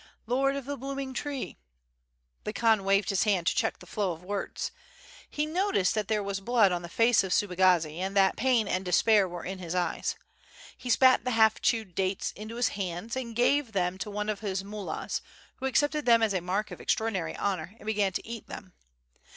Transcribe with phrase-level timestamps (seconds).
[0.25, 1.59] Lord of the blooming tree..."
[2.43, 4.71] The Khan waved his hand to check the flow of words.
[5.29, 8.83] He noticed that there was blood on the face of Subagazi and that pain and
[8.83, 10.15] despair were in his eyes.
[10.75, 14.39] He spat the half chewed dates into his hand and gave them to one of
[14.39, 15.21] his mullahs,
[15.57, 18.73] who accepted them as a mark of extraordinary honor, and began to eat them.